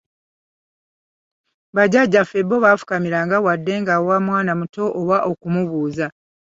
[1.75, 6.05] Bajjajjaffe bo baafukamiranga wadde ng'awa mwana muto oba okumubuuza.